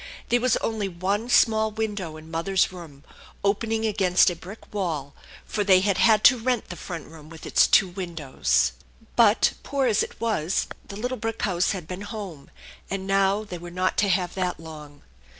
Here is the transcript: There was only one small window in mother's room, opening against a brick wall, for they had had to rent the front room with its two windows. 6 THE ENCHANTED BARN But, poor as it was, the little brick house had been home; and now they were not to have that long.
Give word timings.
There 0.29 0.41
was 0.41 0.57
only 0.61 0.87
one 0.89 1.29
small 1.29 1.69
window 1.69 2.17
in 2.17 2.31
mother's 2.31 2.71
room, 2.71 3.03
opening 3.43 3.85
against 3.85 4.31
a 4.31 4.35
brick 4.35 4.73
wall, 4.73 5.13
for 5.45 5.63
they 5.63 5.81
had 5.81 5.99
had 5.99 6.23
to 6.23 6.39
rent 6.39 6.69
the 6.69 6.75
front 6.75 7.05
room 7.05 7.29
with 7.29 7.45
its 7.45 7.67
two 7.67 7.87
windows. 7.87 8.47
6 8.47 8.47
THE 8.47 8.53
ENCHANTED 8.81 9.15
BARN 9.15 9.25
But, 9.27 9.53
poor 9.61 9.85
as 9.85 10.01
it 10.01 10.19
was, 10.19 10.65
the 10.87 10.97
little 10.97 11.17
brick 11.19 11.43
house 11.43 11.73
had 11.73 11.87
been 11.87 12.01
home; 12.01 12.49
and 12.89 13.05
now 13.05 13.43
they 13.43 13.59
were 13.59 13.69
not 13.69 13.95
to 13.97 14.09
have 14.09 14.33
that 14.33 14.59
long. 14.59 15.03